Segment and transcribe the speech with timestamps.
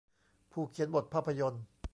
[0.51, 1.63] ผู้เขียนบทภาพยนตร์